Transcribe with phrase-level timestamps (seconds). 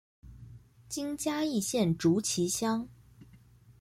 [0.89, 2.89] 今嘉义县竹崎乡。